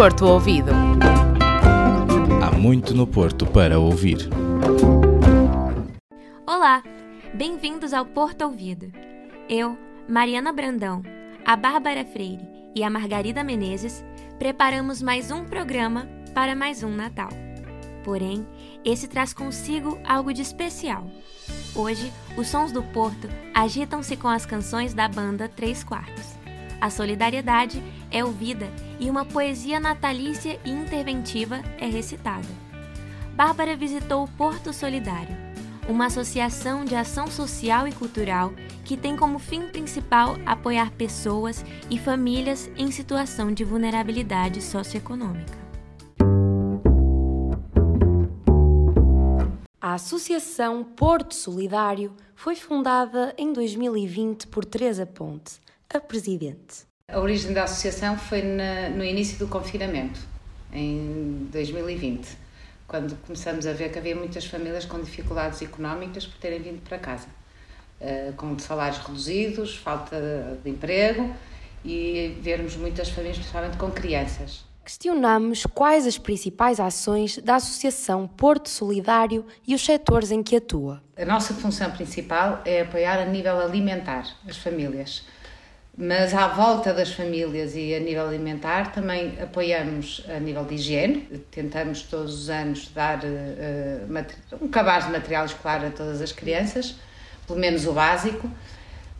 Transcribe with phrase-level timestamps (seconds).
[0.00, 0.70] Porto Ouvido.
[2.42, 4.30] Há muito no Porto para ouvir.
[6.46, 6.82] Olá,
[7.34, 8.90] bem-vindos ao Porto Ouvido.
[9.46, 9.76] Eu,
[10.08, 11.02] Mariana Brandão,
[11.44, 14.02] a Bárbara Freire e a Margarida Menezes
[14.38, 17.28] preparamos mais um programa para mais um Natal.
[18.02, 18.46] Porém,
[18.82, 21.04] esse traz consigo algo de especial.
[21.74, 26.24] Hoje, os sons do Porto agitam-se com as canções da banda Três Quartos.
[26.80, 28.66] A solidariedade é ouvida
[29.00, 32.46] e uma poesia natalícia e interventiva é recitada.
[33.34, 35.34] Bárbara visitou o Porto Solidário,
[35.88, 38.52] uma associação de ação social e cultural
[38.84, 45.58] que tem como fim principal apoiar pessoas e famílias em situação de vulnerabilidade socioeconômica.
[49.80, 55.58] A Associação Porto Solidário foi fundada em 2020 por Teresa Ponte,
[55.92, 56.89] a presidente.
[57.12, 60.20] A origem da associação foi na, no início do confinamento,
[60.72, 62.28] em 2020,
[62.86, 66.98] quando começamos a ver que havia muitas famílias com dificuldades económicas por terem vindo para
[66.98, 67.26] casa,
[68.00, 71.34] uh, com salários reduzidos, falta de emprego
[71.84, 74.64] e vermos muitas famílias, principalmente com crianças.
[74.84, 81.02] Questionamos quais as principais ações da Associação Porto Solidário e os setores em que atua.
[81.16, 85.24] A nossa função principal é apoiar a nível alimentar as famílias,
[85.96, 91.22] mas à volta das famílias e a nível alimentar também apoiamos a nível de higiene.
[91.50, 96.96] Tentamos todos os anos dar uh, um cabaz de material escolar a todas as crianças,
[97.46, 98.46] pelo menos o básico.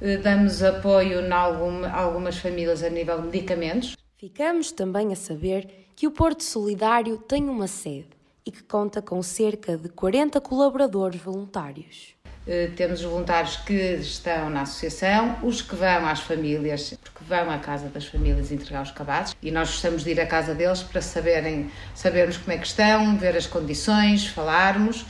[0.00, 5.86] Uh, damos apoio em algum, algumas famílias a nível de medicamentos Ficamos também a saber
[5.96, 8.10] que o Porto Solidário tem uma sede
[8.44, 12.14] e que conta com cerca de 40 colaboradores voluntários.
[12.46, 17.50] Uh, temos os voluntários que estão na associação, os que vão às famílias, porque vão
[17.50, 20.82] à casa das famílias entregar os cabazes e nós gostamos de ir à casa deles
[20.82, 25.04] para saberem, sabermos como é que estão, ver as condições, falarmos,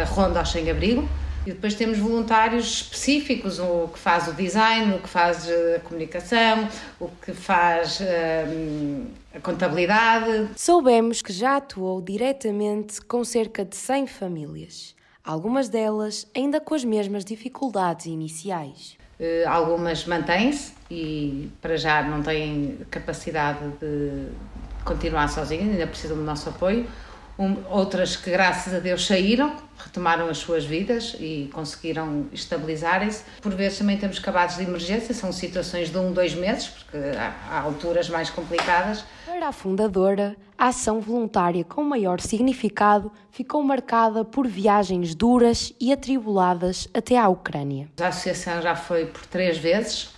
[0.00, 1.08] a ronda aos sem-abrigo
[1.46, 5.80] e depois temos voluntários específicos, o que faz o design, o que faz eh, a
[5.80, 6.68] comunicação,
[6.98, 8.44] o que faz eh,
[9.34, 10.50] a contabilidade.
[10.56, 14.94] Soubemos que já atuou diretamente com cerca de 100 famílias,
[15.24, 18.96] algumas delas ainda com as mesmas dificuldades iniciais.
[19.18, 24.28] Uh, algumas mantêm-se e para já não têm capacidade de
[24.84, 26.86] continuar sozinhas, ainda precisam do nosso apoio
[27.40, 33.24] um, outras que, graças a Deus, saíram, retomaram as suas vidas e conseguiram estabilizarem-se.
[33.40, 37.34] Por vezes também temos acabados de emergência, são situações de um, dois meses, porque há,
[37.50, 39.06] há alturas mais complicadas.
[39.24, 45.90] Para a fundadora, a ação voluntária com maior significado ficou marcada por viagens duras e
[45.90, 47.88] atribuladas até à Ucrânia.
[47.98, 50.10] A associação já foi por três vezes,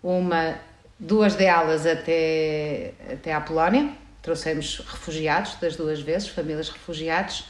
[0.00, 0.54] uma,
[0.96, 7.44] duas delas até, até à Polónia, trouxemos refugiados das duas vezes, famílias refugiados,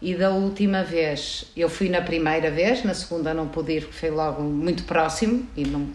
[0.00, 3.98] e da última vez, eu fui na primeira vez, na segunda não pude ir porque
[3.98, 5.88] foi logo muito próximo e, não,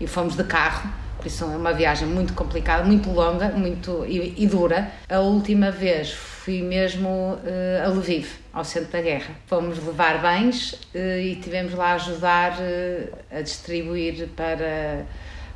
[0.00, 4.42] e fomos de carro, por isso é uma viagem muito complicada, muito longa muito, e,
[4.42, 4.90] e dura.
[5.08, 9.34] A última vez fui mesmo uh, a Lviv, ao centro da guerra.
[9.46, 15.04] Fomos levar bens uh, e tivemos lá a ajudar uh, a distribuir para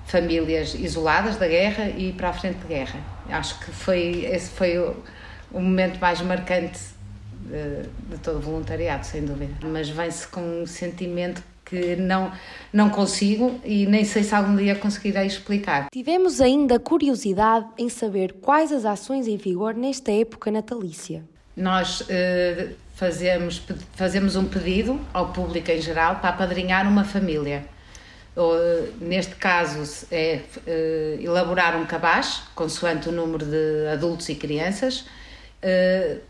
[0.06, 3.00] famílias isoladas da guerra e para a frente de guerra.
[3.28, 4.94] Acho que foi esse foi o,
[5.52, 6.78] o momento mais marcante
[7.44, 9.54] de, de, todo o voluntariado, sem dúvida.
[9.62, 12.30] Mas vem-se com um sentimento que não,
[12.72, 15.86] não consigo e nem sei se algum dia conseguirei explicar.
[15.90, 21.24] Tivemos ainda curiosidade em saber quais as ações em vigor nesta época natalícia.
[21.56, 23.62] Nós uh, fazemos,
[23.94, 27.64] fazemos um pedido ao público em geral para apadrinhar uma família
[29.00, 35.06] neste caso é uh, elaborar um cabaz, consoante o número de adultos e crianças,
[35.62, 36.20] uh,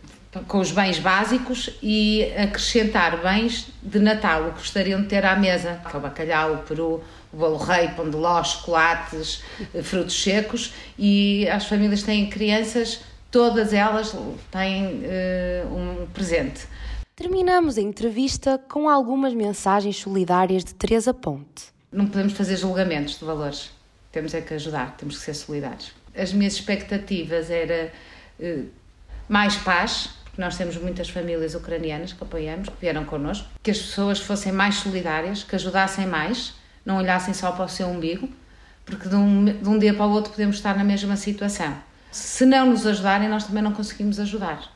[0.47, 5.37] com os bens básicos e acrescentar bens de Natal, o que gostariam de ter à
[5.37, 9.43] mesa, que é o bacalhau, o peru, o bolo rei, pão de ló, chocolates,
[9.73, 10.75] eh, frutos secos.
[10.99, 13.01] E as famílias têm crianças,
[13.31, 14.13] todas elas
[14.51, 15.05] têm
[15.71, 16.67] um presente.
[17.15, 23.25] Terminamos a entrevista com algumas mensagens solidárias de Teresa Ponte não podemos fazer julgamentos de
[23.25, 23.71] valores.
[24.11, 25.93] Temos é que ajudar, temos que ser solidários.
[26.17, 27.93] As minhas expectativas era
[28.41, 28.69] uh,
[29.29, 33.79] mais paz, porque nós temos muitas famílias ucranianas que apoiamos, que vieram connosco, que as
[33.79, 36.55] pessoas fossem mais solidárias, que ajudassem mais,
[36.85, 38.29] não olhassem só para o seu umbigo,
[38.85, 41.77] porque de um, de um dia para o outro podemos estar na mesma situação.
[42.11, 44.71] Se não nos ajudarem, nós também não conseguimos ajudar,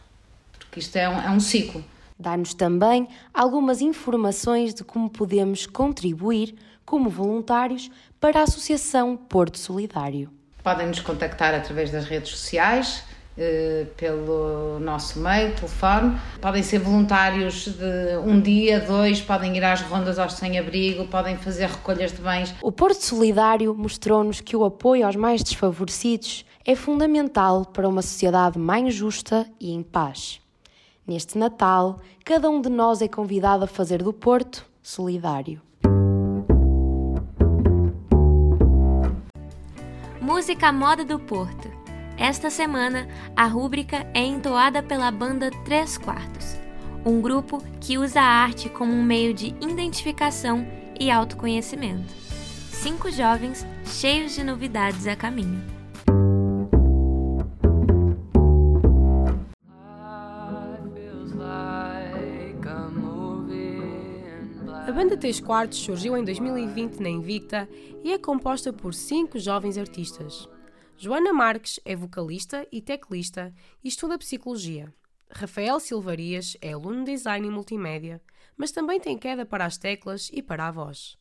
[0.59, 1.85] porque isto é um, é um ciclo.
[2.19, 6.57] Dá-nos também algumas informações de como podemos contribuir
[6.89, 10.31] como voluntários para a Associação Porto Solidário.
[10.65, 13.05] podem nos contactar através das redes sociais,
[13.37, 16.19] eh, pelo nosso mail, telefone.
[16.41, 21.69] Podem ser voluntários de um dia, dois, podem ir às rondas aos sem-abrigo, podem fazer
[21.69, 22.55] recolhas de bens.
[22.63, 28.59] O Porto Solidário mostrou-nos que o apoio aos mais desfavorecidos é fundamental para uma sociedade
[28.59, 30.41] mais justa e em paz.
[31.07, 35.68] Neste Natal, cada um de nós é convidado a fazer do Porto solidário.
[40.29, 41.73] Música Moda do Porto.
[42.19, 46.59] Esta semana, a rúbrica é entoada pela banda Três Quartos,
[47.03, 50.69] um grupo que usa a arte como um meio de identificação
[51.01, 52.13] e autoconhecimento.
[52.71, 55.78] Cinco jovens cheios de novidades a caminho.
[65.19, 67.69] A banda 3 Quartos surgiu em 2020 na Invicta
[68.05, 70.49] e é composta por cinco jovens artistas.
[70.97, 74.95] Joana Marques é vocalista e teclista e estuda psicologia.
[75.29, 78.23] Rafael Silvarias é aluno de design e multimédia,
[78.57, 81.19] mas também tem queda para as teclas e para a voz.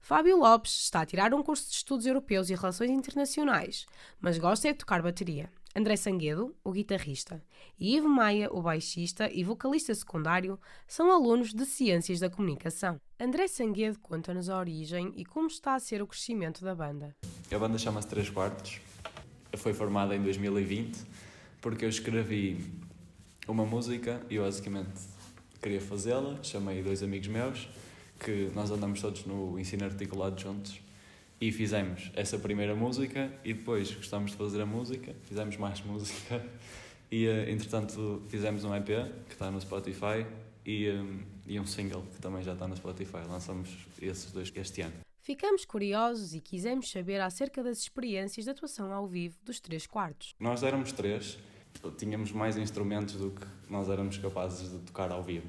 [0.00, 3.84] Fábio Lopes está a tirar um curso de estudos europeus e relações internacionais,
[4.20, 5.50] mas gosta de tocar bateria.
[5.80, 7.42] André Sanguedo, o guitarrista,
[7.78, 13.00] e Ivo Maia, o baixista e vocalista secundário, são alunos de Ciências da Comunicação.
[13.18, 17.16] André Sanguedo conta-nos a origem e como está a ser o crescimento da banda.
[17.50, 18.78] A banda chama-se 3 Quartos.
[19.56, 21.00] Foi formada em 2020
[21.62, 22.62] porque eu escrevi
[23.48, 25.00] uma música e eu basicamente
[25.62, 26.42] queria fazê-la.
[26.42, 27.70] Chamei dois amigos meus
[28.18, 30.78] que nós andamos todos no ensino articulado juntos
[31.40, 36.44] e fizemos essa primeira música e depois gostámos de fazer a música, fizemos mais música
[37.10, 38.86] e eh, entretanto fizemos um EP
[39.26, 40.26] que está no Spotify
[40.64, 43.22] e, um, e um single que também já está no Spotify.
[43.28, 43.70] Lançamos
[44.00, 44.94] esses dois este ano.
[45.22, 50.34] Ficamos curiosos e quisemos saber acerca das experiências de atuação ao vivo dos três quartos.
[50.38, 51.38] Nós éramos três,
[51.96, 55.46] tínhamos mais instrumentos do que nós éramos capazes de tocar ao vivo.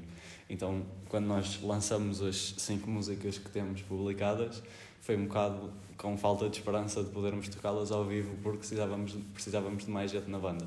[0.52, 4.62] Então, quando nós lançamos as cinco músicas que temos publicadas,
[5.00, 9.86] foi um bocado com falta de esperança de podermos tocá-las ao vivo porque precisávamos, precisávamos
[9.86, 10.66] de mais gente na banda.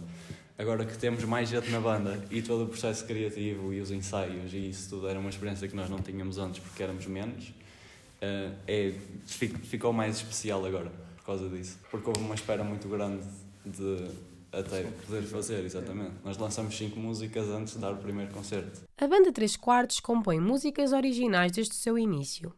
[0.58, 4.52] Agora que temos mais gente na banda e todo o processo criativo e os ensaios
[4.56, 8.56] e isso tudo era uma experiência que nós não tínhamos antes porque éramos menos, uh,
[8.68, 8.92] é,
[9.28, 11.78] ficou mais especial agora por causa disso.
[11.92, 13.24] Porque houve uma espera muito grande
[13.64, 14.10] de
[14.60, 16.13] até poder fazer, exatamente.
[16.24, 18.81] Nós lançamos cinco músicas antes de dar o primeiro concerto.
[18.98, 22.54] A banda 3 Quartos compõe músicas originais desde o seu início.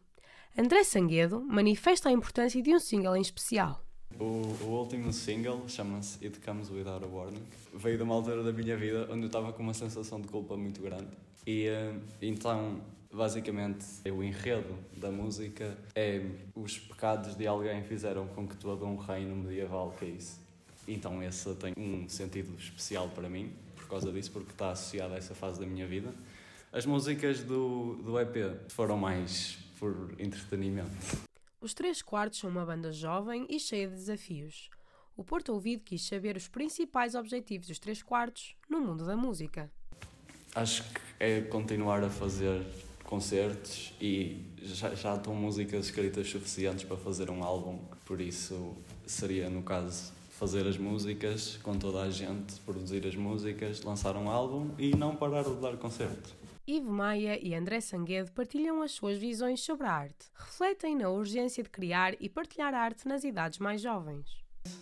[0.56, 3.84] André Sanguedo manifesta a importância de um single em especial.
[4.18, 4.24] O,
[4.64, 7.42] o último single chama-se It Comes Without a Warning.
[7.74, 10.56] Veio de uma altura da minha vida onde eu estava com uma sensação de culpa
[10.56, 11.08] muito grande.
[11.46, 12.80] E uh, então,
[13.12, 16.22] basicamente, o enredo da música é
[16.54, 20.47] os pecados de alguém fizeram com que todo um reino medieval caísse.
[20.88, 25.18] Então, esse tem um sentido especial para mim, por causa disso, porque está associado a
[25.18, 26.14] essa fase da minha vida.
[26.72, 30.90] As músicas do, do EP foram mais por entretenimento.
[31.60, 34.70] Os Três Quartos são uma banda jovem e cheia de desafios.
[35.14, 39.70] O Porto Ouvido quis saber os principais objetivos dos Três Quartos no mundo da música.
[40.54, 42.64] Acho que é continuar a fazer
[43.04, 48.76] concertos e já, já estão músicas escritas suficientes para fazer um álbum, por isso
[49.06, 54.30] seria, no caso, fazer as músicas com toda a gente, produzir as músicas, lançar um
[54.30, 56.32] álbum e não parar de dar concertos.
[56.64, 60.26] Ivo Maia e André Sanguedo partilham as suas visões sobre a arte.
[60.34, 64.28] Refletem na urgência de criar e partilhar arte nas idades mais jovens.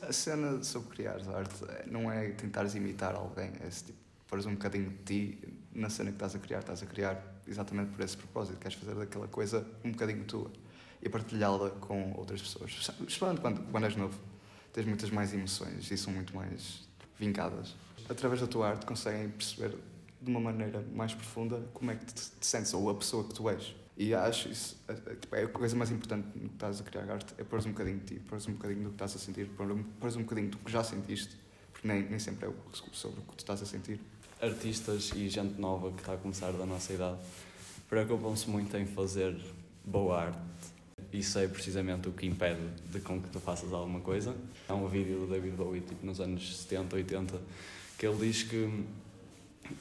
[0.02, 3.98] A cena sobre criar arte não é tentares imitar alguém, é esse tipo,
[4.28, 6.58] pôres um bocadinho de ti na cena que estás a criar.
[6.58, 10.50] Estás a criar exatamente por esse propósito, queres fazer daquela coisa um bocadinho tua
[11.00, 12.72] e partilhá-la com outras pessoas.
[12.72, 14.18] Especialmente quando, quando és novo,
[14.76, 16.86] tens muitas mais emoções e são muito mais
[17.18, 17.74] vincadas.
[18.10, 19.74] Através da tua arte conseguem perceber
[20.20, 23.32] de uma maneira mais profunda como é que te, te sentes, ou a pessoa que
[23.32, 23.74] tu és.
[23.96, 26.84] E acho isso, é, é, tipo, é a coisa mais importante no que estás a
[26.84, 29.18] criar arte, é pôr um bocadinho de ti, pôr um bocadinho do que estás a
[29.18, 29.82] sentir, pôr um
[30.22, 31.38] bocadinho do que já sentiste,
[31.72, 32.52] porque nem, nem sempre é
[32.92, 33.98] sobre o que tu estás a sentir.
[34.42, 37.18] Artistas e gente nova que está a começar da nossa idade
[37.88, 39.40] preocupam-se muito em fazer
[39.82, 40.75] boa arte.
[41.12, 42.60] Isso é precisamente o que impede
[42.90, 44.34] de com que tu faças alguma coisa.
[44.68, 47.40] Há um vídeo do David Bowie, tipo nos anos 70, 80,
[47.98, 48.84] que ele diz que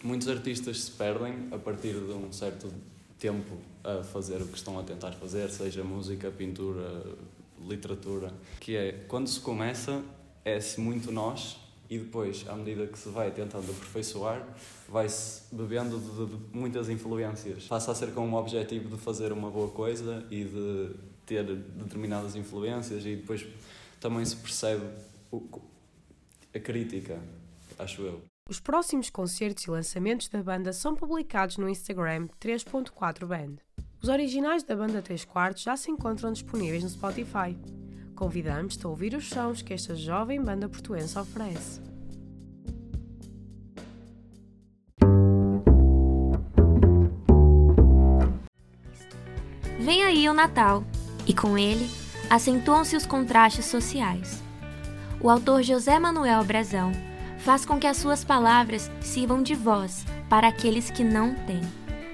[0.03, 2.71] muitos artistas se perdem a partir de um certo
[3.19, 7.03] tempo a fazer o que estão a tentar fazer, seja música, pintura,
[7.67, 10.03] literatura, que é quando se começa
[10.43, 11.57] é-se muito nós
[11.89, 14.45] e depois, à medida que se vai tentando aperfeiçoar,
[14.89, 17.65] vai-se bebendo de, de, muitas influências.
[17.65, 20.91] Passa a ser com o objetivo de fazer uma boa coisa e de
[21.25, 23.45] ter determinadas influências e depois
[23.99, 24.85] também se percebe
[26.53, 27.19] a crítica,
[27.77, 28.21] acho eu.
[28.47, 33.55] Os próximos concertos e lançamentos da banda são publicados no Instagram 3.4 Band.
[34.01, 37.57] Os originais da banda 3 quartos já se encontram disponíveis no Spotify.
[38.15, 41.81] Convidamos-te a ouvir os sons que esta jovem banda portuense oferece.
[49.79, 50.83] Vem aí o Natal,
[51.27, 51.89] e com ele
[52.29, 54.41] acentuam-se os contrastes sociais.
[55.19, 56.91] O autor José Manuel Brazão
[57.39, 61.61] faz com que as suas palavras sirvam de voz para aqueles que não têm,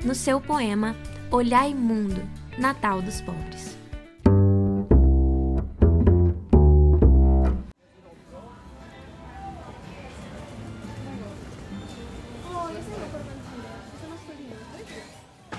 [0.04, 0.96] no seu poema
[1.32, 2.22] Olhai Mundo,
[2.58, 3.78] Natal dos Pobres.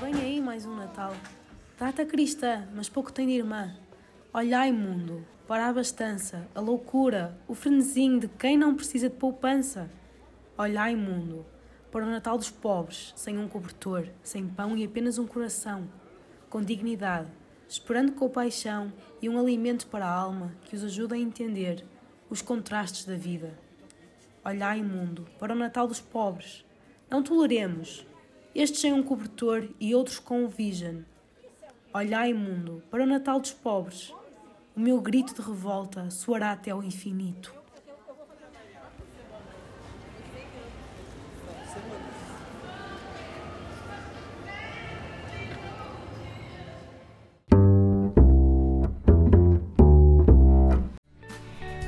[0.00, 1.14] Vem aí mais um Natal.
[1.82, 3.74] Trata cristã, mas pouco tem de irmã.
[4.32, 9.90] Olhai, mundo, para a abastança, a loucura, o frenesim de quem não precisa de poupança.
[10.56, 11.44] Olhai, mundo,
[11.90, 15.88] para o Natal dos pobres, sem um cobertor, sem pão e apenas um coração,
[16.48, 17.32] com dignidade,
[17.68, 21.84] esperando com paixão e um alimento para a alma que os ajude a entender
[22.30, 23.58] os contrastes da vida.
[24.44, 26.64] Olhai, mundo, para o Natal dos pobres.
[27.10, 28.06] Não toleremos,
[28.54, 31.02] estes sem um cobertor e outros com o vision.
[31.94, 34.14] Olhai, mundo, para o Natal dos pobres
[34.74, 37.54] o meu grito de revolta soará até ao infinito.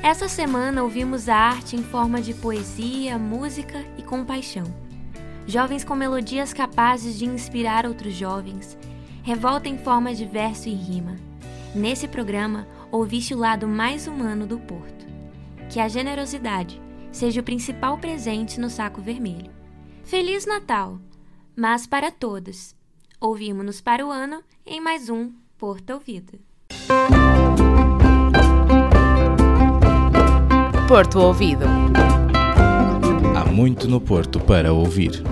[0.03, 4.65] Essa semana ouvimos a arte em forma de poesia, música e compaixão.
[5.47, 8.77] Jovens com melodias capazes de inspirar outros jovens,
[9.25, 11.15] revolta em forma de verso e rima.
[11.73, 15.03] Nesse programa, ouviste o lado mais humano do Porto.
[15.67, 16.79] Que a generosidade
[17.11, 19.51] seja o principal presente no saco vermelho.
[20.03, 20.99] Feliz Natal!
[21.55, 22.75] Mas para todos.
[23.19, 26.33] Ouvimos-nos para o ano em mais um Porto Ouvido.
[30.87, 31.65] Porto Ouvido.
[33.35, 35.23] Há muito no Porto para ouvir.